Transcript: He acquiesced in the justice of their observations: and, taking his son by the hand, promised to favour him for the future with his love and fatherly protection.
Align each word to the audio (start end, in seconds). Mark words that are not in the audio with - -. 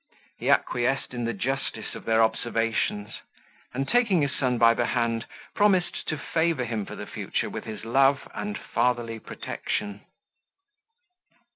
He 0.39 0.49
acquiesced 0.49 1.13
in 1.13 1.25
the 1.25 1.33
justice 1.33 1.93
of 1.93 2.05
their 2.05 2.23
observations: 2.23 3.19
and, 3.71 3.87
taking 3.87 4.23
his 4.23 4.33
son 4.35 4.57
by 4.57 4.73
the 4.73 4.87
hand, 4.87 5.27
promised 5.53 6.07
to 6.07 6.17
favour 6.17 6.65
him 6.65 6.87
for 6.87 6.95
the 6.95 7.05
future 7.05 7.51
with 7.51 7.65
his 7.65 7.85
love 7.85 8.27
and 8.33 8.57
fatherly 8.57 9.19
protection. 9.19 10.01